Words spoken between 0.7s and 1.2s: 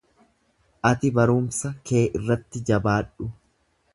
Ati